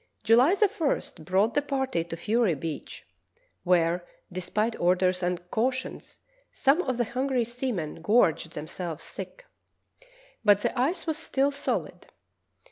[0.23, 3.05] July I brought the party to Fury Beach,
[3.63, 6.17] where de spite orders and cautions
[6.51, 9.45] some of the hungry seamen gorged themselves sick.
[10.43, 12.07] But the ice was still solid.